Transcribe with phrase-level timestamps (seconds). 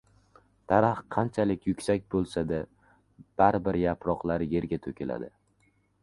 [0.71, 2.61] •Daraxt qanchalik yuksak bo‘lsa-da,
[3.41, 5.29] baribir yaproqlari yerga to‘kiladi.